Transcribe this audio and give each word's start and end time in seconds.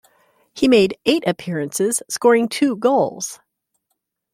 He 0.55 0.67
made 0.67 0.97
eight 1.05 1.23
appearances 1.27 2.01
scoring 2.09 2.49
two 2.49 2.75
goals. 2.75 3.39